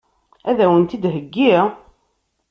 Ad 0.49 0.59
wen-t-id-theggi? 0.69 1.55